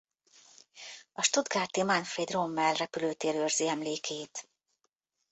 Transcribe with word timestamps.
A 1.13 1.21
stuttgarti 1.21 1.83
Manfred 1.83 2.29
Rommel 2.31 2.73
Repülőtér 2.73 3.35
őrzi 3.35 3.67
emlékét. 3.67 4.49